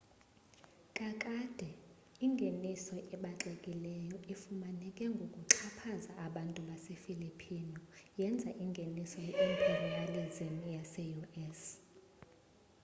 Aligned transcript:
kakade 0.97 1.69
ingeniso 2.25 2.95
ebaxekileyo 3.13 4.15
efumaneke 4.33 5.05
ngokuxhaphaza 5.15 6.11
abantu 6.25 6.59
base 6.69 6.91
filipino 7.03 7.79
yenza 8.19 8.49
ingeniso 8.65 9.17
ye 9.27 9.33
imperialism 9.49 10.55
yase 10.75 11.03
u.s 11.21 11.61